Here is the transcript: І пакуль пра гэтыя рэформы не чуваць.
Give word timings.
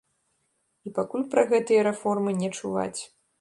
І 0.89 0.93
пакуль 0.95 1.25
пра 1.33 1.43
гэтыя 1.51 1.85
рэформы 1.89 2.35
не 2.41 2.49
чуваць. 2.57 3.01